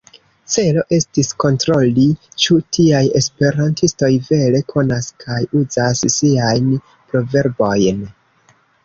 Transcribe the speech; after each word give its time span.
Celo 0.51 0.83
estis 0.95 1.27
kontroli, 1.41 2.05
ĉu 2.43 2.57
tiaj 2.77 3.01
esperantistoj 3.19 4.09
vere 4.31 4.63
konas 4.71 5.11
kaj 5.27 5.37
uzas 5.61 6.03
siajn 6.17 6.73
proverbojn. 7.13 8.01